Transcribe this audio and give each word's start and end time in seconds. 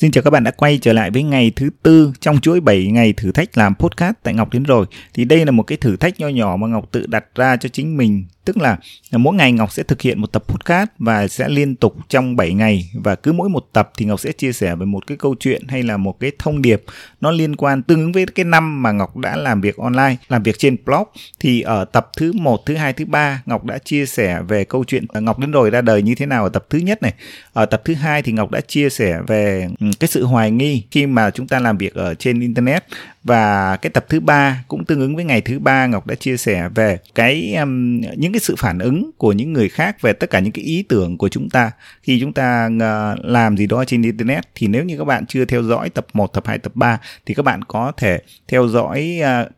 Xin 0.00 0.10
chào 0.10 0.22
các 0.22 0.30
bạn 0.30 0.44
đã 0.44 0.50
quay 0.50 0.78
trở 0.78 0.92
lại 0.92 1.10
với 1.10 1.22
ngày 1.22 1.52
thứ 1.56 1.70
tư 1.82 2.12
trong 2.20 2.40
chuỗi 2.40 2.60
7 2.60 2.86
ngày 2.86 3.12
thử 3.12 3.32
thách 3.32 3.58
làm 3.58 3.74
podcast 3.74 4.14
tại 4.22 4.34
Ngọc 4.34 4.52
đến 4.52 4.62
rồi. 4.62 4.86
Thì 5.14 5.24
đây 5.24 5.44
là 5.44 5.50
một 5.50 5.62
cái 5.62 5.78
thử 5.78 5.96
thách 5.96 6.20
nho 6.20 6.28
nhỏ 6.28 6.56
mà 6.56 6.66
Ngọc 6.66 6.88
tự 6.92 7.06
đặt 7.06 7.24
ra 7.34 7.56
cho 7.56 7.68
chính 7.68 7.96
mình 7.96 8.24
tức 8.48 8.56
là 8.56 8.76
mỗi 9.12 9.34
ngày 9.34 9.52
Ngọc 9.52 9.72
sẽ 9.72 9.82
thực 9.82 10.00
hiện 10.00 10.20
một 10.20 10.32
tập 10.32 10.44
podcast 10.48 10.88
và 10.98 11.28
sẽ 11.28 11.48
liên 11.48 11.76
tục 11.76 11.96
trong 12.08 12.36
7 12.36 12.52
ngày. 12.52 12.90
Và 12.94 13.14
cứ 13.14 13.32
mỗi 13.32 13.48
một 13.48 13.68
tập 13.72 13.90
thì 13.96 14.04
Ngọc 14.04 14.20
sẽ 14.20 14.32
chia 14.32 14.52
sẻ 14.52 14.74
về 14.74 14.86
một 14.86 15.06
cái 15.06 15.16
câu 15.16 15.34
chuyện 15.40 15.62
hay 15.68 15.82
là 15.82 15.96
một 15.96 16.20
cái 16.20 16.32
thông 16.38 16.62
điệp 16.62 16.82
nó 17.20 17.30
liên 17.30 17.56
quan 17.56 17.82
tương 17.82 18.00
ứng 18.00 18.12
với 18.12 18.26
cái 18.26 18.44
năm 18.44 18.82
mà 18.82 18.92
Ngọc 18.92 19.16
đã 19.16 19.36
làm 19.36 19.60
việc 19.60 19.76
online, 19.76 20.16
làm 20.28 20.42
việc 20.42 20.58
trên 20.58 20.76
blog. 20.84 21.04
Thì 21.40 21.60
ở 21.60 21.84
tập 21.84 22.10
thứ 22.16 22.32
1, 22.32 22.66
thứ 22.66 22.74
hai, 22.74 22.92
thứ 22.92 23.04
ba 23.04 23.42
Ngọc 23.46 23.64
đã 23.64 23.78
chia 23.78 24.06
sẻ 24.06 24.42
về 24.48 24.64
câu 24.64 24.84
chuyện 24.84 25.04
Ngọc 25.14 25.38
đến 25.38 25.50
rồi 25.50 25.70
ra 25.70 25.80
đời 25.80 26.02
như 26.02 26.14
thế 26.14 26.26
nào 26.26 26.44
ở 26.44 26.48
tập 26.48 26.66
thứ 26.70 26.78
nhất 26.78 27.02
này. 27.02 27.14
Ở 27.52 27.66
tập 27.66 27.82
thứ 27.84 27.94
hai 27.94 28.22
thì 28.22 28.32
Ngọc 28.32 28.50
đã 28.50 28.60
chia 28.60 28.90
sẻ 28.90 29.20
về 29.26 29.68
cái 30.00 30.08
sự 30.08 30.24
hoài 30.24 30.50
nghi 30.50 30.82
khi 30.90 31.06
mà 31.06 31.30
chúng 31.30 31.46
ta 31.46 31.60
làm 31.60 31.78
việc 31.78 31.94
ở 31.94 32.14
trên 32.14 32.40
internet. 32.40 32.84
Và 33.28 33.76
cái 33.76 33.90
tập 33.90 34.04
thứ 34.08 34.20
ba 34.20 34.64
cũng 34.68 34.84
tương 34.84 35.00
ứng 35.00 35.16
với 35.16 35.24
ngày 35.24 35.40
thứ 35.40 35.58
ba 35.58 35.86
ngọc 35.86 36.06
đã 36.06 36.14
chia 36.14 36.36
sẻ 36.36 36.68
về 36.74 36.98
cái 37.14 37.54
um, 37.54 38.00
những 38.16 38.32
cái 38.32 38.37
sự 38.42 38.54
phản 38.58 38.78
ứng 38.78 39.10
của 39.18 39.32
những 39.32 39.52
người 39.52 39.68
khác 39.68 40.00
về 40.00 40.12
tất 40.12 40.30
cả 40.30 40.38
những 40.38 40.52
cái 40.52 40.64
ý 40.64 40.82
tưởng 40.82 41.18
của 41.18 41.28
chúng 41.28 41.50
ta. 41.50 41.70
Khi 42.02 42.20
chúng 42.20 42.32
ta 42.32 42.70
ờ, 42.80 43.16
làm 43.22 43.56
gì 43.56 43.66
đó 43.66 43.84
trên 43.84 44.02
internet 44.02 44.44
thì 44.54 44.66
nếu 44.66 44.84
như 44.84 44.98
các 44.98 45.04
bạn 45.04 45.26
chưa 45.26 45.44
theo 45.44 45.62
dõi 45.62 45.90
tập 45.90 46.06
1, 46.12 46.32
tập 46.32 46.46
2, 46.46 46.58
tập 46.58 46.72
3 46.74 47.00
thì 47.26 47.34
các 47.34 47.42
bạn 47.42 47.64
có 47.64 47.92
thể 47.96 48.18
theo 48.48 48.68
dõi 48.68 49.18
ờ, 49.22 49.48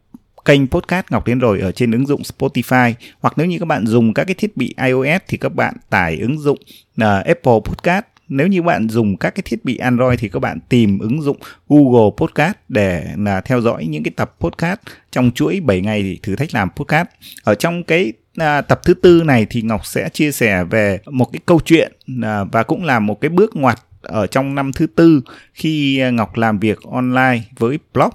kênh 0.45 0.67
podcast 0.67 1.07
Ngọc 1.11 1.27
đến 1.27 1.39
rồi 1.39 1.61
ở 1.61 1.73
trên 1.73 1.93
ứng 1.93 2.07
dụng 2.07 2.23
Spotify. 2.23 2.95
Hoặc 3.21 3.35
nếu 3.37 3.47
như 3.47 3.59
các 3.59 3.65
bạn 3.65 3.87
dùng 3.87 4.15
các 4.15 4.25
cái 4.25 4.35
thiết 4.35 4.57
bị 4.57 4.75
iOS 4.85 5.23
thì 5.29 5.39
các 5.39 5.55
bạn 5.55 5.75
tải 5.91 6.19
ứng 6.19 6.39
dụng 6.39 6.59
uh, 7.01 7.25
Apple 7.25 7.61
Podcast. 7.65 8.05
Nếu 8.29 8.47
như 8.47 8.63
bạn 8.63 8.89
dùng 8.89 9.17
các 9.17 9.35
cái 9.35 9.43
thiết 9.47 9.65
bị 9.65 9.77
Android 9.77 10.21
thì 10.21 10.29
các 10.29 10.39
bạn 10.39 10.59
tìm 10.69 10.99
ứng 10.99 11.23
dụng 11.23 11.37
Google 11.69 12.11
Podcast 12.17 12.57
để 12.69 13.07
là 13.19 13.41
theo 13.41 13.61
dõi 13.61 13.87
những 13.87 14.03
cái 14.03 14.13
tập 14.17 14.37
podcast. 14.41 14.81
Trong 15.11 15.31
chuỗi 15.35 15.61
7 15.61 15.81
ngày 15.81 16.03
thì 16.03 16.19
thử 16.23 16.37
thách 16.37 16.55
làm 16.55 16.69
podcast. 16.77 17.09
Ở 17.45 17.55
trong 17.55 17.85
cái 17.85 18.13
à, 18.41 18.61
tập 18.61 18.81
thứ 18.85 18.95
tư 18.95 19.23
này 19.25 19.47
thì 19.51 19.63
Ngọc 19.63 19.87
sẽ 19.87 20.09
chia 20.09 20.33
sẻ 20.33 20.65
về 20.65 20.99
một 21.11 21.33
cái 21.33 21.41
câu 21.47 21.61
chuyện 21.65 21.93
à, 22.23 22.45
và 22.45 22.63
cũng 22.63 22.85
là 22.85 22.99
một 22.99 23.21
cái 23.21 23.29
bước 23.29 23.57
ngoặt 23.57 23.79
ở 24.03 24.27
trong 24.27 24.55
năm 24.55 24.73
thứ 24.73 24.87
tư 24.87 25.21
khi 25.53 26.03
Ngọc 26.13 26.37
làm 26.37 26.59
việc 26.59 26.79
online 26.93 27.43
với 27.59 27.79
blog. 27.95 28.11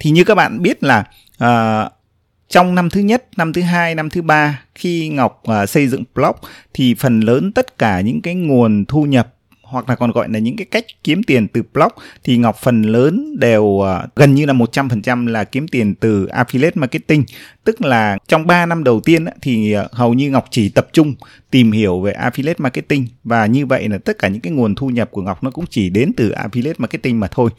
Thì 0.00 0.10
như 0.10 0.24
các 0.24 0.34
bạn 0.34 0.62
biết 0.62 0.82
là 0.82 1.04
à, 1.38 1.88
trong 2.48 2.74
năm 2.74 2.90
thứ 2.90 3.00
nhất, 3.00 3.24
năm 3.36 3.52
thứ 3.52 3.62
hai, 3.62 3.94
năm 3.94 4.10
thứ 4.10 4.22
ba 4.22 4.62
khi 4.74 5.08
Ngọc 5.08 5.42
à, 5.44 5.66
xây 5.66 5.88
dựng 5.88 6.04
blog 6.14 6.36
thì 6.74 6.94
phần 6.94 7.20
lớn 7.20 7.52
tất 7.52 7.78
cả 7.78 8.00
những 8.00 8.22
cái 8.22 8.34
nguồn 8.34 8.84
thu 8.88 9.02
nhập 9.02 9.33
hoặc 9.74 9.88
là 9.88 9.94
còn 9.94 10.10
gọi 10.10 10.28
là 10.28 10.38
những 10.38 10.56
cái 10.56 10.64
cách 10.64 10.84
kiếm 11.04 11.22
tiền 11.22 11.48
từ 11.48 11.62
blog 11.74 11.92
thì 12.24 12.36
Ngọc 12.36 12.56
phần 12.56 12.82
lớn 12.82 13.36
đều 13.38 13.62
uh, 13.62 13.86
gần 14.16 14.34
như 14.34 14.46
là 14.46 14.52
100% 14.52 15.26
là 15.26 15.44
kiếm 15.44 15.68
tiền 15.68 15.94
từ 15.94 16.26
affiliate 16.26 16.70
marketing. 16.74 17.24
Tức 17.64 17.80
là 17.80 18.18
trong 18.28 18.46
3 18.46 18.66
năm 18.66 18.84
đầu 18.84 19.00
tiên 19.00 19.24
thì 19.42 19.76
uh, 19.76 19.92
hầu 19.92 20.14
như 20.14 20.30
Ngọc 20.30 20.46
chỉ 20.50 20.68
tập 20.68 20.88
trung 20.92 21.14
tìm 21.50 21.72
hiểu 21.72 22.00
về 22.00 22.12
affiliate 22.12 22.54
marketing 22.58 23.06
và 23.24 23.46
như 23.46 23.66
vậy 23.66 23.88
là 23.88 23.98
tất 23.98 24.18
cả 24.18 24.28
những 24.28 24.40
cái 24.40 24.52
nguồn 24.52 24.74
thu 24.74 24.88
nhập 24.88 25.10
của 25.10 25.22
Ngọc 25.22 25.44
nó 25.44 25.50
cũng 25.50 25.64
chỉ 25.70 25.90
đến 25.90 26.12
từ 26.16 26.30
affiliate 26.30 26.74
marketing 26.78 27.20
mà 27.20 27.28
thôi 27.30 27.50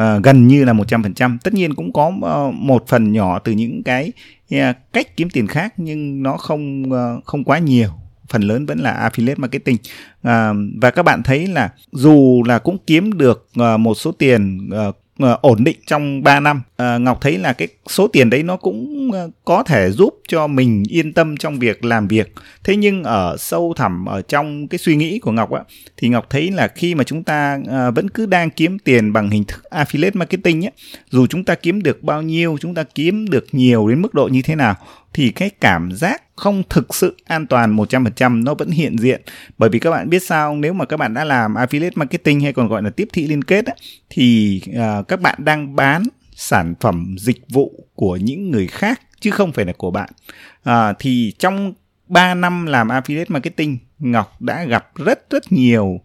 uh, 0.00 0.22
gần 0.22 0.48
như 0.48 0.64
là 0.64 0.72
100%. 0.72 1.38
Tất 1.44 1.54
nhiên 1.54 1.74
cũng 1.74 1.92
có 1.92 2.06
uh, 2.06 2.54
một 2.54 2.84
phần 2.88 3.12
nhỏ 3.12 3.38
từ 3.38 3.52
những 3.52 3.82
cái 3.82 4.12
uh, 4.54 4.60
cách 4.92 5.16
kiếm 5.16 5.30
tiền 5.30 5.46
khác 5.46 5.74
nhưng 5.76 6.22
nó 6.22 6.36
không 6.36 6.82
uh, 6.92 7.24
không 7.24 7.44
quá 7.44 7.58
nhiều 7.58 7.90
phần 8.28 8.42
lớn 8.42 8.66
vẫn 8.66 8.78
là 8.78 9.10
affiliate 9.10 9.34
marketing. 9.38 9.76
À, 10.22 10.52
và 10.80 10.90
các 10.90 11.02
bạn 11.02 11.22
thấy 11.22 11.46
là 11.46 11.72
dù 11.92 12.42
là 12.46 12.58
cũng 12.58 12.78
kiếm 12.86 13.12
được 13.12 13.46
à, 13.54 13.76
một 13.76 13.94
số 13.94 14.12
tiền 14.12 14.70
à, 14.72 14.86
à, 15.18 15.32
ổn 15.40 15.64
định 15.64 15.76
trong 15.86 16.22
3 16.22 16.40
năm 16.40 16.62
uh, 16.82 17.00
Ngọc 17.00 17.20
thấy 17.20 17.38
là 17.38 17.52
cái 17.52 17.68
số 17.86 18.08
tiền 18.08 18.30
đấy 18.30 18.42
nó 18.42 18.56
cũng 18.56 19.10
uh, 19.10 19.30
có 19.44 19.62
thể 19.62 19.90
giúp 19.90 20.14
cho 20.28 20.46
mình 20.46 20.84
yên 20.88 21.12
tâm 21.12 21.36
trong 21.36 21.58
việc 21.58 21.84
làm 21.84 22.08
việc. 22.08 22.32
Thế 22.64 22.76
nhưng 22.76 23.04
ở 23.04 23.36
sâu 23.38 23.74
thẳm 23.76 24.06
ở 24.06 24.22
trong 24.22 24.68
cái 24.68 24.78
suy 24.78 24.96
nghĩ 24.96 25.18
của 25.18 25.32
Ngọc 25.32 25.50
á 25.50 25.60
thì 25.96 26.08
Ngọc 26.08 26.26
thấy 26.30 26.50
là 26.50 26.68
khi 26.68 26.94
mà 26.94 27.04
chúng 27.04 27.22
ta 27.22 27.58
uh, 27.60 27.94
vẫn 27.94 28.10
cứ 28.10 28.26
đang 28.26 28.50
kiếm 28.50 28.78
tiền 28.78 29.12
bằng 29.12 29.30
hình 29.30 29.44
thức 29.44 29.62
affiliate 29.70 30.10
marketing 30.14 30.62
á 30.62 30.70
dù 31.10 31.26
chúng 31.26 31.44
ta 31.44 31.54
kiếm 31.54 31.82
được 31.82 32.02
bao 32.02 32.22
nhiêu 32.22 32.56
chúng 32.60 32.74
ta 32.74 32.82
kiếm 32.82 33.28
được 33.30 33.46
nhiều 33.52 33.88
đến 33.88 34.02
mức 34.02 34.14
độ 34.14 34.28
như 34.28 34.42
thế 34.42 34.54
nào 34.54 34.74
thì 35.14 35.30
cái 35.30 35.50
cảm 35.60 35.92
giác 35.92 36.22
không 36.36 36.62
thực 36.70 36.94
sự 36.94 37.16
an 37.24 37.46
toàn 37.46 37.76
100% 37.76 38.42
nó 38.42 38.54
vẫn 38.54 38.70
hiện 38.70 38.98
diện. 38.98 39.20
Bởi 39.58 39.70
vì 39.70 39.78
các 39.78 39.90
bạn 39.90 40.10
biết 40.10 40.22
sao 40.22 40.56
nếu 40.56 40.72
mà 40.72 40.84
các 40.84 40.96
bạn 40.96 41.14
đã 41.14 41.24
làm 41.24 41.54
affiliate 41.54 41.90
marketing 41.94 42.40
hay 42.40 42.52
còn 42.52 42.68
gọi 42.68 42.82
là 42.82 42.90
tiếp 42.90 43.08
thị 43.12 43.26
liên 43.26 43.44
kết 43.44 43.66
á, 43.66 43.74
thì 44.10 44.60
uh, 44.70 45.08
các 45.08 45.20
bạn 45.20 45.38
đang 45.38 45.76
bán 45.76 46.02
sản 46.38 46.74
phẩm 46.80 47.16
dịch 47.18 47.44
vụ 47.48 47.84
của 47.94 48.16
những 48.16 48.50
người 48.50 48.66
khác 48.66 49.00
chứ 49.20 49.30
không 49.30 49.52
phải 49.52 49.64
là 49.64 49.72
của 49.76 49.90
bạn. 49.90 50.08
À, 50.64 50.92
thì 50.98 51.32
trong 51.38 51.72
3 52.06 52.34
năm 52.34 52.66
làm 52.66 52.88
affiliate 52.88 53.24
marketing 53.28 53.78
Ngọc 53.98 54.42
đã 54.42 54.64
gặp 54.64 54.90
rất 54.94 55.30
rất 55.30 55.52
nhiều 55.52 56.00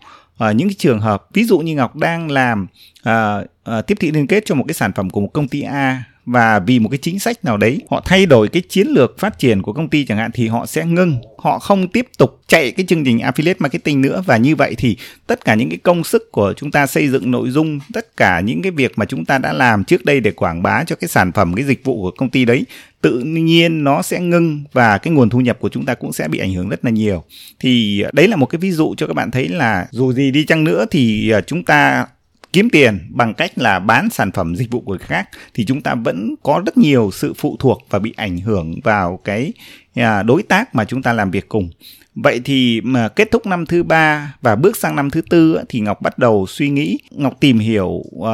uh, 0.49 0.55
những 0.55 0.67
cái 0.67 0.75
trường 0.77 0.99
hợp. 0.99 1.27
Ví 1.33 1.43
dụ 1.43 1.59
như 1.59 1.75
Ngọc 1.75 1.95
đang 1.95 2.31
làm 2.31 2.67
uh, 3.09 3.45
uh, 3.77 3.87
tiếp 3.87 3.97
thị 3.99 4.11
liên 4.11 4.27
kết 4.27 4.45
cho 4.45 4.55
một 4.55 4.63
cái 4.67 4.73
sản 4.73 4.91
phẩm 4.95 5.09
của 5.09 5.21
một 5.21 5.29
công 5.33 5.47
ty 5.47 5.61
A 5.61 6.03
và 6.25 6.59
vì 6.59 6.79
một 6.79 6.89
cái 6.89 6.97
chính 7.01 7.19
sách 7.19 7.45
nào 7.45 7.57
đấy, 7.57 7.79
họ 7.89 8.01
thay 8.05 8.25
đổi 8.25 8.47
cái 8.47 8.61
chiến 8.69 8.87
lược 8.87 9.19
phát 9.19 9.39
triển 9.39 9.61
của 9.61 9.73
công 9.73 9.89
ty 9.89 10.05
chẳng 10.05 10.17
hạn, 10.17 10.31
thì 10.33 10.47
họ 10.47 10.65
sẽ 10.65 10.85
ngưng. 10.85 11.17
Họ 11.37 11.59
không 11.59 11.87
tiếp 11.87 12.07
tục 12.17 12.41
chạy 12.47 12.71
cái 12.71 12.85
chương 12.85 13.05
trình 13.05 13.17
affiliate 13.17 13.55
marketing 13.59 14.01
nữa. 14.01 14.23
Và 14.25 14.37
như 14.37 14.55
vậy 14.55 14.75
thì 14.77 14.97
tất 15.27 15.45
cả 15.45 15.55
những 15.55 15.69
cái 15.69 15.79
công 15.83 16.03
sức 16.03 16.31
của 16.31 16.53
chúng 16.57 16.71
ta 16.71 16.87
xây 16.87 17.07
dựng 17.07 17.31
nội 17.31 17.49
dung, 17.49 17.79
tất 17.93 18.17
cả 18.17 18.39
những 18.39 18.61
cái 18.61 18.71
việc 18.71 18.93
mà 18.95 19.05
chúng 19.05 19.25
ta 19.25 19.37
đã 19.37 19.53
làm 19.53 19.83
trước 19.83 20.05
đây 20.05 20.19
để 20.19 20.31
quảng 20.31 20.63
bá 20.63 20.83
cho 20.83 20.95
cái 20.95 21.07
sản 21.07 21.31
phẩm, 21.31 21.53
cái 21.53 21.65
dịch 21.65 21.83
vụ 21.83 22.01
của 22.01 22.11
công 22.17 22.29
ty 22.29 22.45
đấy, 22.45 22.65
tự 23.01 23.19
nhiên 23.19 23.83
nó 23.83 24.01
sẽ 24.01 24.19
ngưng 24.19 24.63
và 24.73 24.97
cái 24.97 25.13
nguồn 25.13 25.29
thu 25.29 25.39
nhập 25.39 25.59
của 25.59 25.69
chúng 25.69 25.85
ta 25.85 25.93
cũng 25.93 26.13
sẽ 26.13 26.27
bị 26.27 26.39
ảnh 26.39 26.53
hưởng 26.53 26.69
rất 26.69 26.85
là 26.85 26.91
nhiều. 26.91 27.23
Thì 27.59 28.01
ờ, 28.01 28.09
đấy 28.13 28.27
là 28.27 28.35
một 28.35 28.45
cái 28.45 28.59
ví 28.59 28.71
dụ 28.71 28.95
cho 28.97 29.07
các 29.07 29.13
bạn 29.13 29.31
thấy 29.31 29.47
là 29.47 29.87
dù 29.91 30.13
gì 30.13 30.31
đi 30.31 30.45
chăng 30.45 30.63
nữa 30.63 30.85
thì 30.91 31.29
ờ, 31.29 31.41
chúng 31.41 31.63
ta 31.63 32.05
kiếm 32.53 32.69
tiền 32.69 32.99
bằng 33.09 33.33
cách 33.33 33.51
là 33.55 33.79
bán 33.79 34.09
sản 34.09 34.31
phẩm 34.31 34.55
dịch 34.55 34.71
vụ 34.71 34.81
của 34.81 34.91
người 34.91 34.99
khác 34.99 35.29
thì 35.53 35.65
chúng 35.65 35.81
ta 35.81 35.95
vẫn 35.95 36.35
có 36.43 36.61
rất 36.65 36.77
nhiều 36.77 37.09
sự 37.13 37.33
phụ 37.37 37.55
thuộc 37.59 37.81
và 37.89 37.99
bị 37.99 38.13
ảnh 38.17 38.37
hưởng 38.37 38.79
vào 38.83 39.19
cái 39.23 39.53
à, 39.95 40.23
đối 40.23 40.43
tác 40.43 40.75
mà 40.75 40.85
chúng 40.85 41.01
ta 41.01 41.13
làm 41.13 41.31
việc 41.31 41.49
cùng. 41.49 41.69
Vậy 42.15 42.41
thì 42.45 42.81
mà 42.81 43.07
kết 43.07 43.31
thúc 43.31 43.45
năm 43.45 43.65
thứ 43.65 43.83
ba 43.83 44.35
và 44.41 44.55
bước 44.55 44.77
sang 44.77 44.95
năm 44.95 45.09
thứ 45.09 45.21
tư 45.29 45.57
thì 45.69 45.79
ngọc 45.79 46.01
bắt 46.01 46.17
đầu 46.17 46.45
suy 46.49 46.69
nghĩ 46.69 46.97
ngọc 47.11 47.37
tìm 47.39 47.59
hiểu 47.59 47.87
uh, 47.87 48.25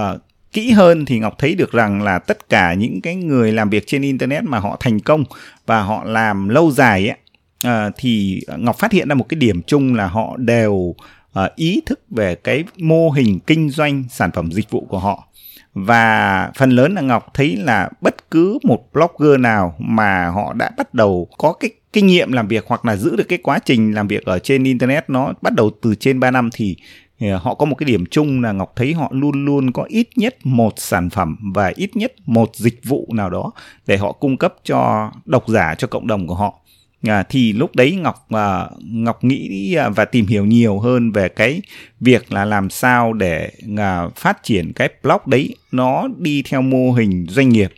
kỹ 0.52 0.72
hơn 0.72 1.06
thì 1.06 1.20
ngọc 1.20 1.36
thấy 1.38 1.56
được 1.56 1.72
rằng 1.72 2.02
là 2.02 2.20
tất 2.20 2.50
cả 2.50 2.74
những 2.74 3.02
cái 3.02 3.16
người 3.16 3.52
làm 3.52 3.70
việc 3.70 3.84
trên 3.88 4.02
internet 4.02 4.44
mà 4.44 4.60
họ 4.60 4.78
thành 4.80 5.00
công 5.00 5.24
và 5.66 5.82
họ 5.82 6.04
làm 6.04 6.50
lâu 6.50 6.72
dài 6.72 7.08
ấy, 7.08 7.18
uh, 7.18 7.66
à, 7.66 7.90
thì 7.98 8.42
ngọc 8.58 8.80
phát 8.80 8.92
hiện 8.92 9.08
ra 9.08 9.16
một 9.16 9.30
cái 9.30 9.36
điểm 9.36 9.62
chung 9.68 9.96
là 9.96 10.08
họ 10.08 10.38
đều 10.38 10.96
uh, 11.40 11.56
ý 11.56 11.82
thức 11.86 12.00
về 12.10 12.36
cái 12.36 12.64
mô 12.78 13.10
hình 13.10 13.40
kinh 13.40 13.70
doanh 13.70 14.04
sản 14.10 14.32
phẩm 14.32 14.52
dịch 14.52 14.70
vụ 14.70 14.86
của 14.90 15.00
họ. 15.00 15.28
Và 15.74 16.52
phần 16.56 16.70
lớn 16.70 16.94
là 16.94 17.02
ngọc 17.02 17.34
thấy 17.34 17.56
là 17.56 17.90
bất 18.02 18.32
cứ 18.32 18.58
một 18.64 18.84
blogger 18.94 19.40
nào 19.40 19.76
mà 19.80 20.30
họ 20.30 20.54
đã 20.54 20.72
bắt 20.78 20.94
đầu 20.94 21.28
có 21.38 21.54
cái 21.54 21.72
kinh 21.94 22.08
nghiệm 22.08 22.32
làm 22.32 22.48
việc 22.48 22.66
hoặc 22.68 22.86
là 22.86 22.96
giữ 22.96 23.16
được 23.16 23.24
cái 23.30 23.40
quá 23.44 23.60
trình 23.66 23.92
làm 23.92 24.08
việc 24.08 24.26
ở 24.26 24.40
trên 24.40 24.64
internet 24.64 25.10
nó 25.10 25.34
bắt 25.42 25.54
đầu 25.54 25.72
từ 25.82 25.96
trên 25.96 26.20
3 26.20 26.32
năm 26.32 26.50
thì 26.54 26.76
à, 27.20 27.40
họ 27.42 27.54
có 27.54 27.66
một 27.66 27.76
cái 27.76 27.86
điểm 27.86 28.06
chung 28.12 28.42
là 28.42 28.52
ngọc 28.52 28.74
thấy 28.76 28.94
họ 28.94 29.10
luôn 29.12 29.46
luôn 29.46 29.72
có 29.72 29.84
ít 29.84 30.08
nhất 30.16 30.38
một 30.44 30.74
sản 30.78 31.10
phẩm 31.10 31.38
và 31.54 31.72
ít 31.76 31.96
nhất 31.96 32.14
một 32.26 32.56
dịch 32.56 32.80
vụ 32.84 33.08
nào 33.14 33.30
đó 33.30 33.52
để 33.88 33.98
họ 33.98 34.12
cung 34.12 34.38
cấp 34.38 34.56
cho 34.64 35.12
độc 35.26 35.48
giả 35.48 35.76
cho 35.78 35.88
cộng 35.88 36.08
đồng 36.08 36.28
của 36.28 36.36
họ 36.36 36.60
à, 37.04 37.24
thì 37.30 37.54
lúc 37.54 37.76
đấy 37.76 37.96
ngọc 37.96 38.28
à, 38.30 38.70
ngọc 38.82 39.24
nghĩ 39.24 39.74
à, 39.74 39.90
và 39.90 40.06
tìm 40.06 40.26
hiểu 40.26 40.46
nhiều 40.46 40.80
hơn 40.80 41.12
về 41.12 41.30
cái 41.30 41.62
việc 42.00 42.32
là 42.32 42.46
làm 42.46 42.70
sao 42.70 43.14
để 43.14 43.52
à, 43.78 44.08
phát 44.16 44.44
triển 44.44 44.74
cái 44.74 44.90
blog 45.04 45.22
đấy 45.26 45.56
nó 45.72 46.08
đi 46.18 46.42
theo 46.42 46.62
mô 46.62 46.92
hình 46.92 47.26
doanh 47.30 47.50
nghiệp. 47.50 47.74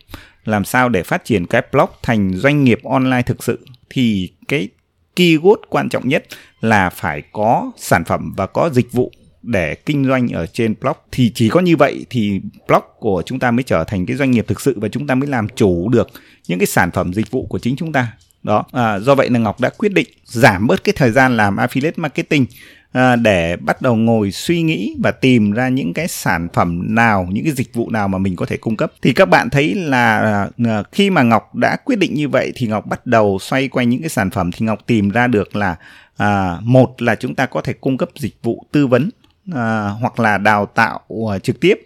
Làm 0.45 0.65
sao 0.65 0.89
để 0.89 1.03
phát 1.03 1.25
triển 1.25 1.45
cái 1.45 1.61
blog 1.71 1.89
thành 2.03 2.31
doanh 2.33 2.63
nghiệp 2.63 2.79
online 2.83 3.21
thực 3.21 3.43
sự. 3.43 3.65
Thì 3.89 4.31
cái 4.47 4.69
keyword 5.15 5.55
quan 5.69 5.89
trọng 5.89 6.07
nhất 6.07 6.25
là 6.61 6.89
phải 6.89 7.21
có 7.31 7.71
sản 7.77 8.03
phẩm 8.05 8.33
và 8.37 8.45
có 8.45 8.69
dịch 8.73 8.91
vụ 8.91 9.11
để 9.41 9.75
kinh 9.75 10.05
doanh 10.05 10.27
ở 10.27 10.45
trên 10.45 10.75
blog 10.81 10.97
thì 11.11 11.31
chỉ 11.35 11.49
có 11.49 11.59
như 11.59 11.75
vậy 11.77 12.05
thì 12.09 12.41
blog 12.67 12.83
của 12.99 13.23
chúng 13.25 13.39
ta 13.39 13.51
mới 13.51 13.63
trở 13.63 13.83
thành 13.83 14.05
cái 14.05 14.17
doanh 14.17 14.31
nghiệp 14.31 14.45
thực 14.47 14.61
sự 14.61 14.79
và 14.79 14.87
chúng 14.87 15.07
ta 15.07 15.15
mới 15.15 15.29
làm 15.29 15.47
chủ 15.55 15.89
được 15.89 16.07
những 16.47 16.59
cái 16.59 16.65
sản 16.65 16.91
phẩm 16.91 17.13
dịch 17.13 17.31
vụ 17.31 17.45
của 17.45 17.59
chính 17.59 17.75
chúng 17.75 17.91
ta 17.91 18.13
đó 18.43 18.63
à, 18.71 18.99
do 18.99 19.15
vậy 19.15 19.29
là 19.29 19.39
ngọc 19.39 19.59
đã 19.59 19.69
quyết 19.69 19.93
định 19.93 20.07
giảm 20.25 20.67
bớt 20.67 20.83
cái 20.83 20.93
thời 20.97 21.11
gian 21.11 21.37
làm 21.37 21.55
affiliate 21.55 21.91
marketing 21.95 22.45
à, 22.91 23.15
để 23.15 23.55
bắt 23.55 23.81
đầu 23.81 23.95
ngồi 23.95 24.31
suy 24.31 24.61
nghĩ 24.61 24.95
và 25.03 25.11
tìm 25.11 25.51
ra 25.51 25.69
những 25.69 25.93
cái 25.93 26.07
sản 26.07 26.47
phẩm 26.53 26.95
nào 26.95 27.27
những 27.31 27.43
cái 27.43 27.53
dịch 27.53 27.73
vụ 27.73 27.89
nào 27.89 28.07
mà 28.07 28.17
mình 28.17 28.35
có 28.35 28.45
thể 28.45 28.57
cung 28.57 28.77
cấp. 28.77 28.91
Thì 29.01 29.13
các 29.13 29.29
bạn 29.29 29.49
thấy 29.49 29.75
là 29.75 30.19
à, 30.19 30.47
à, 30.65 30.83
khi 30.91 31.09
mà 31.09 31.23
ngọc 31.23 31.55
đã 31.55 31.75
quyết 31.75 31.99
định 31.99 32.13
như 32.13 32.29
vậy 32.29 32.51
thì 32.55 32.67
ngọc 32.67 32.85
bắt 32.85 33.05
đầu 33.05 33.39
xoay 33.41 33.67
quanh 33.67 33.89
những 33.89 34.01
cái 34.01 34.09
sản 34.09 34.29
phẩm 34.29 34.51
thì 34.51 34.65
ngọc 34.65 34.79
tìm 34.85 35.09
ra 35.09 35.27
được 35.27 35.55
là 35.55 35.75
à, 36.17 36.57
một 36.61 37.01
là 37.01 37.15
chúng 37.15 37.35
ta 37.35 37.45
có 37.45 37.61
thể 37.61 37.73
cung 37.73 37.97
cấp 37.97 38.09
dịch 38.15 38.35
vụ 38.43 38.65
tư 38.71 38.87
vấn 38.87 39.09
à, 39.53 39.87
hoặc 39.87 40.19
là 40.19 40.37
đào 40.37 40.65
tạo 40.65 40.99
à, 41.33 41.39
trực 41.39 41.59
tiếp. 41.59 41.81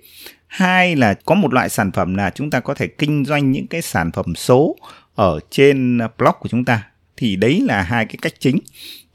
Hai 0.47 0.95
là 0.95 1.13
có 1.13 1.35
một 1.35 1.53
loại 1.53 1.69
sản 1.69 1.91
phẩm 1.91 2.15
là 2.15 2.29
chúng 2.29 2.49
ta 2.49 2.59
có 2.59 2.73
thể 2.73 2.87
kinh 2.87 3.25
doanh 3.25 3.51
những 3.51 3.67
cái 3.67 3.81
sản 3.81 4.11
phẩm 4.11 4.35
số 4.35 4.75
ở 5.15 5.39
trên 5.49 5.97
blog 6.17 6.33
của 6.39 6.49
chúng 6.49 6.65
ta. 6.65 6.87
Thì 7.17 7.35
đấy 7.35 7.61
là 7.65 7.81
hai 7.81 8.05
cái 8.05 8.17
cách 8.21 8.33
chính. 8.39 8.59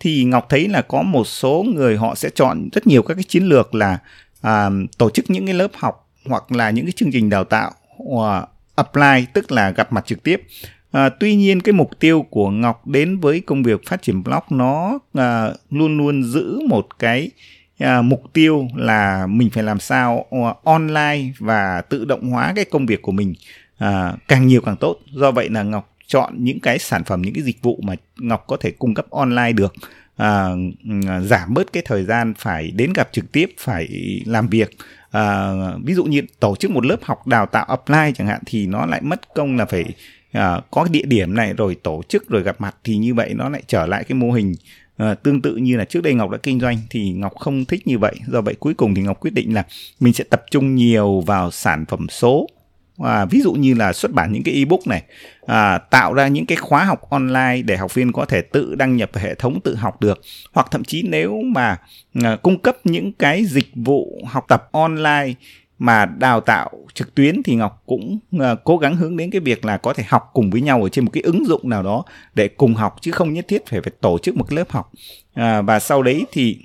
Thì 0.00 0.25
ngọc 0.25 0.47
thấy 0.49 0.69
là 0.69 0.82
có 0.82 1.02
một 1.02 1.25
số 1.25 1.64
người 1.75 1.97
họ 1.97 2.14
sẽ 2.14 2.31
chọn 2.35 2.69
rất 2.73 2.87
nhiều 2.87 3.02
các 3.02 3.14
cái 3.14 3.25
chiến 3.25 3.44
lược 3.44 3.75
là 3.75 3.99
à, 4.41 4.70
tổ 4.99 5.11
chức 5.11 5.31
những 5.31 5.47
cái 5.47 5.55
lớp 5.55 5.70
học 5.75 6.08
hoặc 6.26 6.52
là 6.52 6.70
những 6.70 6.85
cái 6.85 6.93
chương 6.93 7.12
trình 7.12 7.31
đào 7.31 7.44
tạo 7.44 7.73
uh, 8.02 8.49
apply 8.75 9.26
tức 9.32 9.52
là 9.52 9.70
gặp 9.70 9.93
mặt 9.93 10.06
trực 10.06 10.23
tiếp. 10.23 10.43
À, 10.93 11.08
tuy 11.08 11.35
nhiên 11.35 11.61
cái 11.61 11.73
mục 11.73 11.91
tiêu 12.00 12.26
của 12.31 12.50
Ngọc 12.50 12.87
đến 12.87 13.19
với 13.20 13.41
công 13.41 13.62
việc 13.62 13.81
phát 13.87 14.02
triển 14.02 14.23
blog 14.23 14.43
nó 14.50 14.99
à, 15.14 15.49
luôn 15.70 15.99
luôn 15.99 16.23
giữ 16.23 16.61
một 16.69 16.87
cái 16.99 17.31
à, 17.79 18.02
mục 18.02 18.23
tiêu 18.32 18.69
là 18.76 19.26
mình 19.26 19.50
phải 19.50 19.62
làm 19.62 19.81
sao 19.81 20.26
uh, 20.37 20.64
online 20.64 21.23
và 21.38 21.82
tự 21.88 22.05
động 22.05 22.31
hóa 22.31 22.52
cái 22.56 22.64
công 22.64 22.87
việc 22.87 23.02
của 23.02 23.12
mình 23.12 23.35
à, 23.81 24.15
càng 24.29 24.47
nhiều 24.47 24.61
càng 24.61 24.77
tốt. 24.77 24.97
Do 25.12 25.31
vậy 25.31 25.49
là 25.49 25.62
Ngọc 25.62 25.97
chọn 26.06 26.35
những 26.38 26.61
cái 26.61 26.79
sản 26.79 27.05
phẩm 27.05 27.23
những 27.23 27.35
cái 27.35 27.43
dịch 27.43 27.62
vụ 27.62 27.81
mà 27.82 27.94
Ngọc 28.19 28.44
có 28.47 28.56
thể 28.61 28.71
cung 28.71 28.94
cấp 28.94 29.06
online 29.11 29.53
được. 29.53 29.75
À, 30.17 30.49
à, 31.09 31.21
giảm 31.21 31.55
bớt 31.55 31.73
cái 31.73 31.82
thời 31.87 32.05
gian 32.05 32.35
phải 32.38 32.71
đến 32.71 32.93
gặp 32.93 33.09
trực 33.12 33.32
tiếp 33.32 33.55
phải 33.59 33.88
làm 34.27 34.49
việc. 34.49 34.71
À, 35.11 35.53
ví 35.85 35.94
dụ 35.94 36.05
như 36.05 36.23
tổ 36.41 36.56
chức 36.56 36.71
một 36.71 36.87
lớp 36.87 36.97
học 37.03 37.27
đào 37.27 37.47
tạo 37.47 37.65
apply 37.65 38.12
chẳng 38.15 38.27
hạn 38.27 38.41
thì 38.47 38.67
nó 38.67 38.87
lại 38.87 39.00
mất 39.03 39.35
công 39.35 39.56
là 39.56 39.65
phải 39.65 39.85
à, 40.33 40.61
có 40.71 40.87
địa 40.91 41.05
điểm 41.05 41.35
này 41.35 41.53
rồi 41.53 41.76
tổ 41.83 42.03
chức 42.09 42.29
rồi 42.29 42.43
gặp 42.43 42.61
mặt 42.61 42.76
thì 42.85 42.97
như 42.97 43.15
vậy 43.15 43.35
nó 43.35 43.49
lại 43.49 43.62
trở 43.67 43.87
lại 43.87 44.05
cái 44.05 44.15
mô 44.15 44.33
hình 44.33 44.55
à, 44.97 45.15
tương 45.15 45.43
tự 45.43 45.56
như 45.56 45.76
là 45.76 45.85
trước 45.85 46.03
đây 46.03 46.15
Ngọc 46.15 46.31
đã 46.31 46.38
kinh 46.43 46.61
doanh 46.61 46.79
thì 46.91 47.11
Ngọc 47.11 47.33
không 47.38 47.65
thích 47.65 47.87
như 47.87 47.99
vậy. 47.99 48.15
Do 48.26 48.41
vậy 48.41 48.55
cuối 48.61 48.75
cùng 48.75 48.94
thì 48.94 49.03
Ngọc 49.03 49.21
quyết 49.21 49.35
định 49.35 49.55
là 49.55 49.65
mình 50.00 50.12
sẽ 50.12 50.25
tập 50.25 50.44
trung 50.50 50.75
nhiều 50.75 51.21
vào 51.21 51.50
sản 51.50 51.85
phẩm 51.88 52.06
số 52.11 52.47
à, 53.05 53.25
ví 53.25 53.41
dụ 53.41 53.52
như 53.52 53.75
là 53.75 53.93
xuất 53.93 54.12
bản 54.12 54.32
những 54.32 54.43
cái 54.43 54.55
ebook 54.55 54.87
này 54.87 55.02
à, 55.47 55.79
tạo 55.79 56.14
ra 56.14 56.29
những 56.29 56.47
cái 56.47 56.56
khóa 56.56 56.85
học 56.85 57.11
online 57.11 57.62
để 57.62 57.76
học 57.76 57.94
viên 57.94 58.12
có 58.12 58.25
thể 58.25 58.43
tự 58.43 58.75
đăng 58.75 58.97
nhập 58.97 59.11
vào 59.12 59.25
hệ 59.25 59.35
thống 59.35 59.61
tự 59.61 59.75
học 59.75 60.00
được. 60.00 60.20
Hoặc 60.52 60.69
thậm 60.70 60.85
chí 60.85 61.02
nếu 61.02 61.43
mà 61.43 61.76
à, 62.23 62.37
cung 62.43 62.58
cấp 62.58 62.76
những 62.85 63.12
cái 63.12 63.44
dịch 63.44 63.70
vụ 63.75 64.23
học 64.26 64.44
tập 64.49 64.69
online 64.73 65.35
mà 65.79 66.06
đào 66.06 66.41
tạo 66.41 66.70
trực 66.94 67.14
tuyến 67.14 67.43
thì 67.43 67.55
Ngọc 67.55 67.82
cũng 67.87 68.19
uh, 68.37 68.43
cố 68.64 68.76
gắng 68.79 68.97
hướng 68.97 69.17
đến 69.17 69.31
cái 69.31 69.41
việc 69.41 69.64
là 69.64 69.76
có 69.76 69.93
thể 69.93 70.05
học 70.08 70.31
cùng 70.32 70.50
với 70.50 70.61
nhau 70.61 70.82
ở 70.82 70.88
trên 70.88 71.05
một 71.05 71.11
cái 71.14 71.23
ứng 71.23 71.47
dụng 71.47 71.69
nào 71.69 71.82
đó 71.82 72.05
để 72.35 72.49
cùng 72.49 72.75
học 72.75 72.97
chứ 73.00 73.11
không 73.11 73.32
nhất 73.32 73.44
thiết 73.49 73.67
phải 73.67 73.81
phải 73.81 73.93
tổ 74.00 74.19
chức 74.19 74.37
một 74.37 74.44
cái 74.49 74.56
lớp 74.56 74.70
học. 74.70 74.93
À, 75.35 75.62
và 75.62 75.81
sau 75.81 76.02
đấy 76.02 76.25
thì 76.32 76.58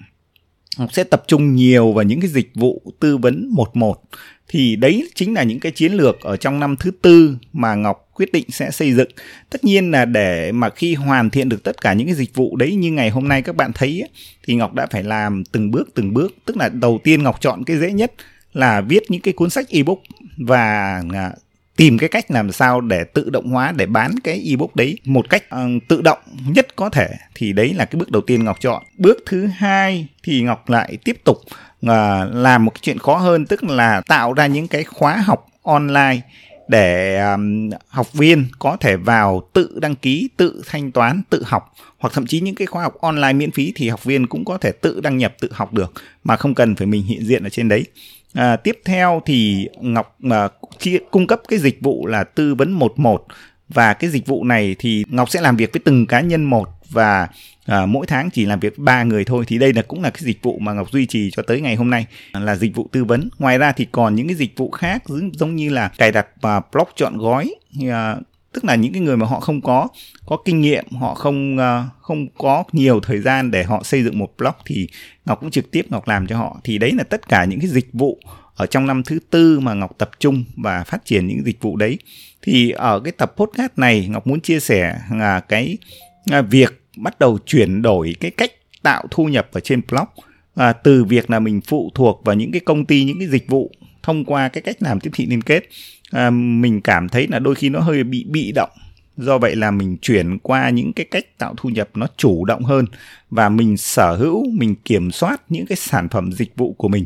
Ngọc 0.77 0.93
sẽ 0.93 1.03
tập 1.03 1.23
trung 1.27 1.55
nhiều 1.55 1.91
vào 1.91 2.03
những 2.03 2.21
cái 2.21 2.29
dịch 2.29 2.51
vụ 2.55 2.81
tư 2.99 3.17
vấn 3.17 3.49
một 3.51 3.75
một 3.75 4.01
thì 4.47 4.75
đấy 4.75 5.09
chính 5.15 5.33
là 5.33 5.43
những 5.43 5.59
cái 5.59 5.71
chiến 5.71 5.93
lược 5.93 6.21
ở 6.21 6.37
trong 6.37 6.59
năm 6.59 6.75
thứ 6.75 6.91
tư 7.01 7.37
mà 7.53 7.75
Ngọc 7.75 8.09
quyết 8.13 8.31
định 8.33 8.45
sẽ 8.49 8.71
xây 8.71 8.93
dựng. 8.93 9.09
Tất 9.49 9.63
nhiên 9.63 9.91
là 9.91 10.05
để 10.05 10.51
mà 10.51 10.69
khi 10.69 10.93
hoàn 10.93 11.29
thiện 11.29 11.49
được 11.49 11.63
tất 11.63 11.81
cả 11.81 11.93
những 11.93 12.07
cái 12.07 12.15
dịch 12.15 12.35
vụ 12.35 12.55
đấy 12.55 12.75
như 12.75 12.91
ngày 12.91 13.09
hôm 13.09 13.27
nay 13.27 13.41
các 13.41 13.55
bạn 13.55 13.71
thấy 13.73 14.01
ấy, 14.01 14.09
thì 14.43 14.55
Ngọc 14.55 14.73
đã 14.73 14.87
phải 14.91 15.03
làm 15.03 15.43
từng 15.51 15.71
bước 15.71 15.89
từng 15.93 16.13
bước, 16.13 16.35
tức 16.45 16.57
là 16.57 16.69
đầu 16.69 16.99
tiên 17.03 17.23
Ngọc 17.23 17.41
chọn 17.41 17.63
cái 17.63 17.77
dễ 17.77 17.91
nhất 17.91 18.13
là 18.53 18.81
viết 18.81 19.03
những 19.09 19.21
cái 19.21 19.33
cuốn 19.33 19.49
sách 19.49 19.69
ebook 19.69 19.99
và 20.37 21.01
à, 21.13 21.31
tìm 21.75 21.97
cái 21.97 22.09
cách 22.09 22.31
làm 22.31 22.51
sao 22.51 22.81
để 22.81 23.03
tự 23.03 23.29
động 23.29 23.51
hóa 23.51 23.71
để 23.71 23.85
bán 23.85 24.15
cái 24.23 24.43
ebook 24.49 24.75
đấy 24.75 24.97
một 25.05 25.29
cách 25.29 25.43
uh, 25.55 25.87
tự 25.87 26.01
động 26.01 26.19
nhất 26.47 26.75
có 26.75 26.89
thể. 26.89 27.07
Thì 27.35 27.53
đấy 27.53 27.73
là 27.73 27.85
cái 27.85 27.99
bước 27.99 28.11
đầu 28.11 28.21
tiên 28.21 28.43
ngọc 28.43 28.57
chọn. 28.59 28.83
Bước 28.97 29.17
thứ 29.25 29.47
hai 29.47 30.07
thì 30.23 30.41
ngọc 30.41 30.69
lại 30.69 30.97
tiếp 31.03 31.17
tục 31.23 31.37
uh, 31.89 32.35
làm 32.35 32.65
một 32.65 32.71
cái 32.71 32.79
chuyện 32.81 32.99
khó 32.99 33.15
hơn 33.15 33.45
tức 33.45 33.63
là 33.63 34.01
tạo 34.07 34.33
ra 34.33 34.47
những 34.47 34.67
cái 34.67 34.83
khóa 34.83 35.15
học 35.15 35.47
online 35.63 36.21
để 36.67 37.19
um, 37.19 37.69
học 37.87 38.13
viên 38.13 38.45
có 38.59 38.77
thể 38.79 38.95
vào 38.95 39.49
tự 39.53 39.79
đăng 39.81 39.95
ký 39.95 40.29
tự 40.37 40.63
thanh 40.67 40.91
toán 40.91 41.21
tự 41.29 41.43
học 41.45 41.73
hoặc 41.97 42.13
thậm 42.13 42.27
chí 42.27 42.39
những 42.39 42.55
cái 42.55 42.65
khóa 42.65 42.83
học 42.83 43.01
online 43.01 43.33
miễn 43.33 43.51
phí 43.51 43.73
thì 43.75 43.89
học 43.89 44.03
viên 44.03 44.27
cũng 44.27 44.45
có 44.45 44.57
thể 44.57 44.71
tự 44.71 44.99
đăng 44.99 45.17
nhập 45.17 45.35
tự 45.39 45.49
học 45.53 45.73
được 45.73 45.93
mà 46.23 46.37
không 46.37 46.55
cần 46.55 46.75
phải 46.75 46.87
mình 46.87 47.03
hiện 47.03 47.25
diện 47.25 47.43
ở 47.43 47.49
trên 47.49 47.69
đấy. 47.69 47.85
À, 48.33 48.55
tiếp 48.55 48.79
theo 48.85 49.21
thì 49.25 49.67
Ngọc 49.81 50.17
à, 50.31 50.47
chia, 50.79 50.97
cung 51.11 51.27
cấp 51.27 51.41
cái 51.47 51.59
dịch 51.59 51.81
vụ 51.81 52.07
là 52.07 52.23
tư 52.23 52.55
vấn 52.55 52.71
một 52.71 52.99
một 52.99 53.25
và 53.69 53.93
cái 53.93 54.09
dịch 54.09 54.27
vụ 54.27 54.43
này 54.43 54.75
thì 54.79 55.05
Ngọc 55.09 55.29
sẽ 55.29 55.41
làm 55.41 55.55
việc 55.55 55.73
với 55.73 55.81
từng 55.85 56.05
cá 56.05 56.21
nhân 56.21 56.43
một 56.43 56.69
và 56.89 57.27
à, 57.65 57.85
mỗi 57.85 58.05
tháng 58.05 58.29
chỉ 58.29 58.45
làm 58.45 58.59
việc 58.59 58.79
ba 58.79 59.03
người 59.03 59.25
thôi 59.25 59.45
thì 59.47 59.57
đây 59.57 59.73
là 59.73 59.81
cũng 59.81 60.01
là 60.01 60.09
cái 60.09 60.21
dịch 60.23 60.43
vụ 60.43 60.59
mà 60.59 60.73
Ngọc 60.73 60.91
duy 60.91 61.05
trì 61.05 61.31
cho 61.31 61.43
tới 61.43 61.61
ngày 61.61 61.75
hôm 61.75 61.89
nay 61.89 62.05
à, 62.31 62.39
là 62.39 62.55
dịch 62.55 62.75
vụ 62.75 62.89
tư 62.91 63.03
vấn. 63.03 63.29
Ngoài 63.39 63.57
ra 63.57 63.71
thì 63.71 63.87
còn 63.91 64.15
những 64.15 64.27
cái 64.27 64.35
dịch 64.35 64.57
vụ 64.57 64.71
khác 64.71 65.03
giống 65.33 65.55
như 65.55 65.69
là 65.69 65.87
cài 65.87 66.11
đặt 66.11 66.27
và 66.41 66.61
blog 66.71 66.87
chọn 66.95 67.17
gói 67.17 67.55
à, 67.89 68.15
tức 68.55 68.65
là 68.65 68.75
những 68.75 68.93
cái 68.93 69.01
người 69.01 69.17
mà 69.17 69.25
họ 69.25 69.39
không 69.39 69.61
có 69.61 69.87
có 70.25 70.37
kinh 70.45 70.61
nghiệm 70.61 70.85
họ 70.91 71.13
không 71.13 71.57
uh, 71.57 72.01
không 72.01 72.27
có 72.37 72.63
nhiều 72.71 72.99
thời 72.99 73.19
gian 73.19 73.51
để 73.51 73.63
họ 73.63 73.83
xây 73.83 74.03
dựng 74.03 74.19
một 74.19 74.33
blog 74.37 74.53
thì 74.65 74.87
ngọc 75.25 75.39
cũng 75.41 75.51
trực 75.51 75.71
tiếp 75.71 75.85
ngọc 75.89 76.07
làm 76.07 76.27
cho 76.27 76.37
họ. 76.37 76.59
Thì 76.63 76.77
đấy 76.77 76.91
là 76.91 77.03
tất 77.03 77.27
cả 77.27 77.45
những 77.45 77.59
cái 77.59 77.69
dịch 77.69 77.89
vụ 77.93 78.19
ở 78.55 78.65
trong 78.65 78.87
năm 78.87 79.03
thứ 79.03 79.19
tư 79.29 79.59
mà 79.59 79.73
ngọc 79.73 79.91
tập 79.97 80.09
trung 80.19 80.43
và 80.57 80.83
phát 80.83 81.05
triển 81.05 81.27
những 81.27 81.45
dịch 81.45 81.61
vụ 81.61 81.75
đấy. 81.75 81.97
Thì 82.41 82.71
ở 82.71 82.99
cái 82.99 83.11
tập 83.11 83.33
podcast 83.37 83.71
này 83.77 84.07
ngọc 84.07 84.27
muốn 84.27 84.41
chia 84.41 84.59
sẻ 84.59 84.99
là 85.11 85.39
cái 85.39 85.77
à, 86.31 86.41
việc 86.41 86.81
bắt 86.97 87.19
đầu 87.19 87.37
chuyển 87.45 87.81
đổi 87.81 88.15
cái 88.19 88.31
cách 88.31 88.51
tạo 88.83 89.03
thu 89.11 89.25
nhập 89.25 89.49
ở 89.51 89.59
trên 89.59 89.81
blog 89.89 90.07
à, 90.55 90.73
từ 90.73 91.03
việc 91.03 91.29
là 91.29 91.39
mình 91.39 91.61
phụ 91.61 91.91
thuộc 91.95 92.21
vào 92.25 92.35
những 92.35 92.51
cái 92.51 92.61
công 92.65 92.85
ty 92.85 93.03
những 93.03 93.19
cái 93.19 93.27
dịch 93.27 93.47
vụ 93.47 93.71
thông 94.03 94.25
qua 94.25 94.47
cái 94.47 94.61
cách 94.61 94.77
làm 94.79 94.99
tiếp 94.99 95.09
thị 95.13 95.25
liên 95.25 95.41
kết 95.41 95.63
à, 96.11 96.29
mình 96.29 96.81
cảm 96.81 97.09
thấy 97.09 97.27
là 97.27 97.39
đôi 97.39 97.55
khi 97.55 97.69
nó 97.69 97.79
hơi 97.79 98.03
bị 98.03 98.25
bị 98.29 98.51
động. 98.51 98.69
Do 99.17 99.37
vậy 99.37 99.55
là 99.55 99.71
mình 99.71 99.97
chuyển 100.01 100.39
qua 100.39 100.69
những 100.69 100.93
cái 100.93 101.05
cách 101.11 101.37
tạo 101.37 101.53
thu 101.57 101.69
nhập 101.69 101.89
nó 101.93 102.07
chủ 102.17 102.45
động 102.45 102.63
hơn 102.63 102.85
và 103.29 103.49
mình 103.49 103.77
sở 103.77 104.15
hữu 104.15 104.51
mình 104.51 104.75
kiểm 104.75 105.11
soát 105.11 105.41
những 105.49 105.65
cái 105.65 105.75
sản 105.75 106.09
phẩm 106.09 106.31
dịch 106.31 106.55
vụ 106.55 106.73
của 106.73 106.87
mình. 106.87 107.05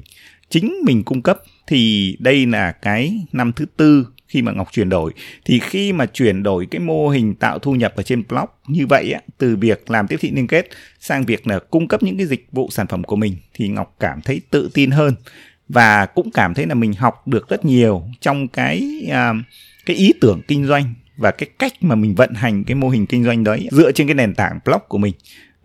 Chính 0.49 0.73
mình 0.85 1.03
cung 1.03 1.21
cấp 1.21 1.41
thì 1.67 2.15
đây 2.19 2.45
là 2.45 2.71
cái 2.71 3.19
năm 3.31 3.51
thứ 3.55 3.65
tư 3.77 4.05
khi 4.29 4.41
mà 4.41 4.51
ngọc 4.51 4.67
chuyển 4.71 4.89
đổi. 4.89 5.11
Thì 5.45 5.59
khi 5.59 5.93
mà 5.93 6.05
chuyển 6.05 6.43
đổi 6.43 6.65
cái 6.71 6.79
mô 6.79 7.09
hình 7.09 7.35
tạo 7.35 7.59
thu 7.59 7.75
nhập 7.75 7.93
ở 7.95 8.03
trên 8.03 8.23
blog 8.29 8.45
như 8.67 8.87
vậy 8.87 9.11
á 9.11 9.21
từ 9.37 9.55
việc 9.55 9.91
làm 9.91 10.07
tiếp 10.07 10.17
thị 10.19 10.31
liên 10.31 10.47
kết 10.47 10.69
sang 10.99 11.25
việc 11.25 11.47
là 11.47 11.59
cung 11.59 11.87
cấp 11.87 12.03
những 12.03 12.17
cái 12.17 12.25
dịch 12.25 12.47
vụ 12.51 12.69
sản 12.71 12.87
phẩm 12.87 13.03
của 13.03 13.15
mình 13.15 13.35
thì 13.53 13.67
ngọc 13.67 13.95
cảm 13.99 14.21
thấy 14.21 14.41
tự 14.49 14.69
tin 14.73 14.91
hơn. 14.91 15.15
Và 15.69 16.05
cũng 16.05 16.31
cảm 16.31 16.53
thấy 16.53 16.65
là 16.65 16.73
mình 16.73 16.93
học 16.93 17.27
được 17.27 17.49
rất 17.49 17.65
nhiều 17.65 18.03
trong 18.21 18.47
cái 18.47 19.07
uh, 19.07 19.45
cái 19.85 19.95
ý 19.95 20.13
tưởng 20.21 20.41
kinh 20.47 20.65
doanh 20.65 20.93
và 21.17 21.31
cái 21.31 21.49
cách 21.59 21.73
mà 21.81 21.95
mình 21.95 22.15
vận 22.15 22.33
hành 22.33 22.63
cái 22.63 22.75
mô 22.75 22.89
hình 22.89 23.05
kinh 23.05 23.23
doanh 23.23 23.43
đấy 23.43 23.67
dựa 23.71 23.91
trên 23.91 24.07
cái 24.07 24.13
nền 24.13 24.33
tảng 24.33 24.59
blog 24.65 24.81
của 24.87 24.97
mình. 24.97 25.13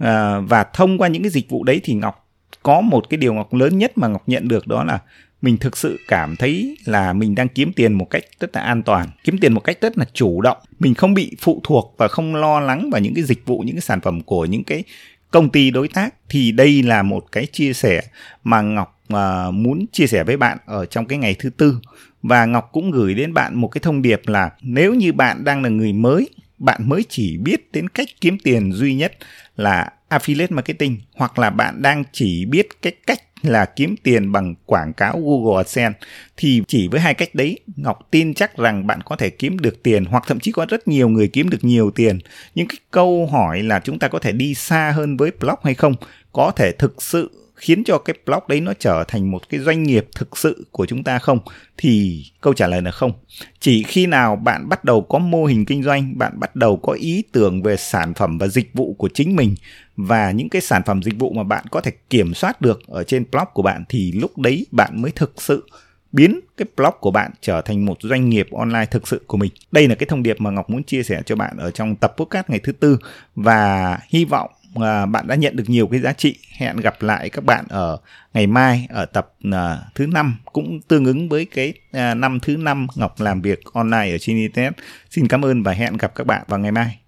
Uh, 0.03 0.09
và 0.49 0.65
thông 0.73 0.99
qua 0.99 1.09
những 1.09 1.23
cái 1.23 1.31
dịch 1.31 1.49
vụ 1.49 1.65
đấy 1.65 1.81
thì 1.85 1.95
ngọc 1.95 2.21
có 2.63 2.81
một 2.81 3.11
cái 3.11 3.19
điều 3.19 3.35
ngọc 3.35 3.55
lớn 3.55 3.79
nhất 3.79 3.99
mà 3.99 4.09
ngọc 4.09 4.29
nhận 4.29 4.49
được 4.49 4.67
đó 4.67 4.85
là 4.85 4.99
mình 5.45 5.57
thực 5.57 5.77
sự 5.77 6.01
cảm 6.09 6.37
thấy 6.37 6.77
là 6.85 7.13
mình 7.13 7.35
đang 7.35 7.49
kiếm 7.49 7.73
tiền 7.73 7.93
một 7.93 8.11
cách 8.11 8.25
rất 8.41 8.57
là 8.57 8.63
an 8.63 8.83
toàn. 8.83 9.09
Kiếm 9.25 9.39
tiền 9.39 9.53
một 9.53 9.61
cách 9.61 9.79
rất 9.81 9.99
là 9.99 10.05
chủ 10.13 10.41
động. 10.41 10.57
Mình 10.79 10.95
không 10.95 11.15
bị 11.15 11.37
phụ 11.41 11.61
thuộc 11.65 11.95
và 11.99 12.09
không 12.09 12.35
lo 12.35 12.61
lắng 12.61 12.91
vào 12.93 13.01
những 13.01 13.15
cái 13.15 13.25
dịch 13.25 13.47
vụ 13.47 13.59
những 13.59 13.75
cái 13.75 13.81
sản 13.81 14.01
phẩm 14.01 14.21
của 14.21 14.45
những 14.45 14.65
cái 14.65 14.85
công 15.31 15.51
ty 15.51 15.71
đối 15.71 15.89
tác. 15.89 16.15
Thì 16.29 16.53
đây 16.53 16.83
là 16.83 17.03
một 17.03 17.33
cái 17.33 17.47
chia 17.47 17.73
sẻ 17.73 18.03
mà 18.45 18.61
ngọc 18.61 19.01
uh, 19.13 19.55
muốn 19.55 19.87
chia 19.93 20.07
sẻ 20.07 20.25
với 20.25 20.37
bạn 20.37 20.59
ở 20.67 20.87
trong 20.87 21.07
cái 21.07 21.19
ngày 21.19 21.37
thứ 21.39 21.51
tư. 21.51 21.79
Và 22.23 22.47
ngọc 22.47 22.69
cũng 22.73 22.91
gửi 22.91 23.15
đến 23.15 23.35
bạn 23.35 23.57
một 23.57 23.69
cái 23.69 23.81
thông 23.85 24.03
điệp 24.03 24.21
là 24.27 24.51
nếu 24.63 24.95
như 24.95 25.13
bạn 25.13 25.45
đang 25.45 25.63
là 25.63 25.69
người 25.69 25.93
mới 25.93 26.29
bạn 26.59 26.89
mới 26.89 27.05
chỉ 27.09 27.37
biết 27.37 27.73
đến 27.73 27.89
cách 27.89 28.09
kiếm 28.21 28.39
tiền 28.39 28.73
duy 28.73 28.95
nhất 28.95 29.13
là 29.57 29.93
affiliate 30.11 30.55
marketing 30.55 30.99
hoặc 31.15 31.39
là 31.39 31.51
bạn 31.51 31.83
đang 31.83 32.05
chỉ 32.13 32.45
biết 32.45 32.69
cái 32.83 32.93
cách 33.07 33.19
là 33.47 33.65
kiếm 33.65 33.95
tiền 34.03 34.33
bằng 34.33 34.55
quảng 34.67 34.93
cáo 34.93 35.21
Google 35.21 35.57
AdSense, 35.57 35.99
thì 36.37 36.63
chỉ 36.69 36.89
với 36.89 37.01
hai 37.01 37.15
cách 37.15 37.35
đấy, 37.35 37.59
Ngọc 37.77 38.09
tin 38.11 38.35
chắc 38.35 38.57
rằng 38.57 38.87
bạn 38.87 39.01
có 39.05 39.17
thể 39.17 39.31
kiếm 39.31 39.59
được 39.59 39.83
tiền 39.83 40.05
hoặc 40.05 40.25
thậm 40.27 40.41
chí 40.41 40.53
có 40.53 40.67
rất 40.69 40.89
nhiều 40.89 41.09
người 41.09 41.29
kiếm 41.29 41.51
được 41.51 41.65
nhiều 41.65 41.91
tiền. 41.91 42.19
Nhưng 42.55 42.69
cái 42.69 42.79
câu 42.91 43.27
hỏi 43.27 43.63
là 43.63 43.81
chúng 43.85 43.99
ta 43.99 44.09
có 44.09 44.19
thể 44.19 44.33
đi 44.33 44.55
xa 44.55 44.93
hơn 44.97 45.17
với 45.17 45.31
blog 45.41 45.59
hay 45.63 45.75
không? 45.75 45.95
Có 46.33 46.53
thể 46.57 46.73
thực 46.73 47.03
sự 47.03 47.44
khiến 47.65 47.85
cho 47.85 47.99
cái 47.99 48.15
blog 48.27 48.41
đấy 48.49 48.61
nó 48.61 48.73
trở 48.79 49.05
thành 49.09 49.31
một 49.31 49.49
cái 49.49 49.61
doanh 49.61 49.83
nghiệp 49.83 50.07
thực 50.15 50.39
sự 50.39 50.67
của 50.71 50.87
chúng 50.87 51.05
ta 51.05 51.19
không 51.19 51.39
thì 51.77 52.25
câu 52.41 52.55
trả 52.55 52.67
lời 52.67 52.83
là 52.83 52.91
không 52.91 53.13
chỉ 53.61 53.83
khi 53.83 54.07
nào 54.07 54.37
bạn 54.37 54.69
bắt 54.69 54.85
đầu 54.85 55.03
có 55.03 55.19
mô 55.19 55.45
hình 55.45 55.65
kinh 55.65 55.83
doanh, 55.83 56.19
bạn 56.19 56.41
bắt 56.41 56.57
đầu 56.57 56.77
có 56.77 56.93
ý 56.93 57.23
tưởng 57.33 57.63
về 57.63 57.77
sản 57.77 58.15
phẩm 58.15 58.39
và 58.39 58.47
dịch 58.47 58.71
vụ 58.75 58.95
của 58.99 59.09
chính 59.15 59.37
mình 59.37 59.55
và 59.97 60.31
những 60.31 60.49
cái 60.49 60.63
sản 60.63 60.83
phẩm 60.87 61.03
dịch 61.03 61.19
vụ 61.19 61.33
mà 61.33 61.43
bạn 61.43 61.65
có 61.71 61.81
thể 61.81 61.93
kiểm 62.11 62.35
soát 62.35 62.61
được 62.61 62.81
ở 62.87 63.05
trên 63.05 63.25
blog 63.33 63.45
của 63.55 63.63
bạn, 63.63 63.85
thì 63.89 64.13
lúc 64.13 64.39
đấy 64.39 64.67
bạn 64.71 65.03
mới 65.03 65.11
thực 65.11 65.43
sự 65.43 65.67
biến 66.13 66.41
cái 66.57 66.67
blog 66.77 66.95
của 67.01 67.11
bạn 67.11 67.31
trở 67.41 67.61
thành 67.61 67.85
một 67.85 67.97
doanh 68.01 68.29
nghiệp 68.29 68.47
online 68.53 68.87
thực 68.87 69.09
sự 69.09 69.23
của 69.27 69.37
mình. 69.37 69.51
Đây 69.73 69.89
là 69.89 69.95
cái 69.95 70.07
thông 70.07 70.23
điệp 70.23 70.41
mà 70.41 70.51
Ngọc 70.51 70.71
muốn 70.71 70.85
chia 70.85 71.03
sẻ 71.03 71.23
cho 71.27 71.37
bạn 71.37 71.57
ở 71.57 71.71
trong 71.71 71.97
tập 71.97 72.15
podcast 72.17 72.51
ngày 72.51 72.61
thứ 72.65 72.73
tư 72.73 72.99
và 73.35 73.99
hy 74.09 74.25
vọng 74.25 74.51
à, 74.83 75.07
bạn 75.07 75.27
đã 75.27 75.35
nhận 75.35 75.57
được 75.57 75.65
nhiều 75.67 75.87
cái 75.87 76.01
giá 76.01 76.13
trị. 76.13 76.37
Hẹn 76.57 76.77
gặp 76.77 77.03
lại 77.03 77.31
các 77.31 77.45
bạn 77.45 77.65
ở 77.69 77.99
ngày 78.35 78.47
mai 78.47 78.87
ở 78.91 79.05
tập 79.05 79.33
à, 79.53 79.79
thứ 79.95 80.07
năm 80.07 80.37
cũng 80.53 80.81
tương 80.89 81.05
ứng 81.05 81.29
với 81.29 81.45
cái 81.45 81.73
à, 81.93 82.15
năm 82.15 82.41
thứ 82.41 82.57
năm 82.57 82.87
ngọc 82.95 83.21
làm 83.21 83.43
việc 83.43 83.61
online 83.73 84.11
ở 84.11 84.19
trên 84.19 84.37
internet. 84.37 84.75
Xin 85.11 85.29
cảm 85.29 85.45
ơn 85.45 85.63
và 85.63 85.73
hẹn 85.73 85.97
gặp 85.97 86.15
các 86.15 86.27
bạn 86.27 86.43
vào 86.49 86.61
ngày 86.61 86.73
mai. 86.73 86.99